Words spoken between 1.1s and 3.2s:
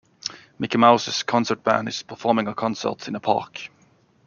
concert band is performing a concert in a